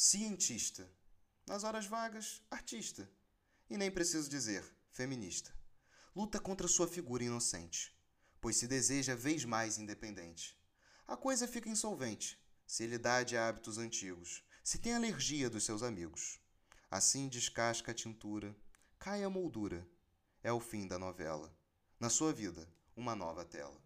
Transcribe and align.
Cientista. 0.00 0.88
Nas 1.44 1.64
horas 1.64 1.86
vagas, 1.86 2.40
artista. 2.48 3.10
E 3.68 3.76
nem 3.76 3.90
preciso 3.90 4.30
dizer, 4.30 4.64
feminista. 4.92 5.52
Luta 6.14 6.38
contra 6.38 6.68
sua 6.68 6.86
figura 6.86 7.24
inocente, 7.24 7.92
pois 8.40 8.56
se 8.56 8.68
deseja 8.68 9.16
vez 9.16 9.44
mais 9.44 9.76
independente. 9.76 10.56
A 11.04 11.16
coisa 11.16 11.48
fica 11.48 11.68
insolvente 11.68 12.40
se 12.64 12.84
ele 12.84 12.96
dá 12.96 13.24
de 13.24 13.36
hábitos 13.36 13.76
antigos, 13.76 14.44
se 14.62 14.78
tem 14.78 14.94
alergia 14.94 15.50
dos 15.50 15.64
seus 15.64 15.82
amigos. 15.82 16.38
Assim 16.88 17.28
descasca 17.28 17.90
a 17.90 17.94
tintura, 17.94 18.56
cai 19.00 19.24
a 19.24 19.28
moldura. 19.28 19.84
É 20.44 20.52
o 20.52 20.60
fim 20.60 20.86
da 20.86 20.96
novela. 20.96 21.52
Na 21.98 22.08
sua 22.08 22.32
vida, 22.32 22.72
uma 22.94 23.16
nova 23.16 23.44
tela. 23.44 23.82